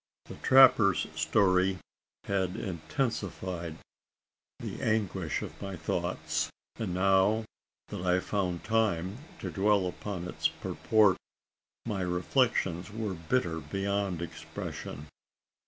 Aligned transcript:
The 0.25 0.35
trapper's 0.37 1.05
story 1.15 1.77
had 2.23 2.55
intensified 2.55 3.77
the 4.59 4.81
anguish 4.81 5.43
of 5.43 5.61
my 5.61 5.75
thoughts; 5.75 6.49
and 6.77 6.95
now, 6.95 7.45
that 7.89 8.01
I 8.01 8.19
found 8.19 8.63
time 8.63 9.19
to 9.41 9.51
dwell 9.51 9.85
upon 9.85 10.27
its 10.27 10.47
purport, 10.47 11.17
my 11.85 12.01
reflections 12.01 12.89
were 12.89 13.13
bitter 13.13 13.59
beyond 13.59 14.23
expression. 14.23 15.05